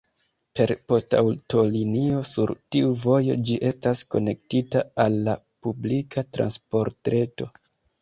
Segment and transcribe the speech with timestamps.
[0.59, 5.39] Per poŝtaŭtolinio sur tiu vojo, ĝi estas konektita al la
[5.69, 7.55] publika transportreto.